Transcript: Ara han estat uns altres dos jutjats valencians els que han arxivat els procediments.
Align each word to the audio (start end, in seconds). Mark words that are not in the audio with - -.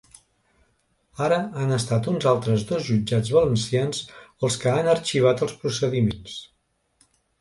Ara 1.25 1.35
han 1.63 1.75
estat 1.75 2.09
uns 2.13 2.25
altres 2.31 2.65
dos 2.71 2.83
jutjats 2.87 3.31
valencians 3.35 3.99
els 4.49 4.57
que 4.65 4.73
han 4.79 4.93
arxivat 4.95 5.45
els 5.49 5.55
procediments. 5.63 6.39